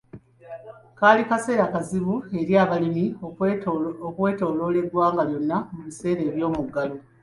[0.99, 3.05] Kaali kaseera kazibu eri abalimi
[4.09, 6.95] okwetooloora eggwanga lyonna mu biseera by'omuggalo.